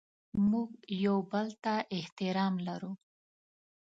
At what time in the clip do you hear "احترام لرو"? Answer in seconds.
1.97-2.91